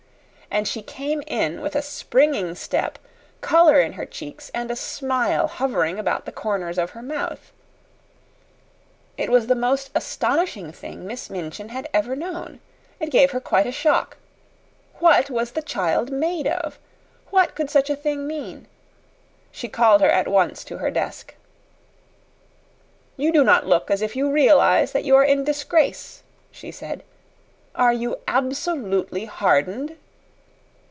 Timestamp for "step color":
2.55-3.79